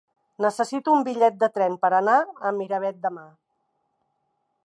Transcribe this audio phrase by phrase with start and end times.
[0.43, 3.29] Necessito un bitllet de tren per anar a Miravet demà.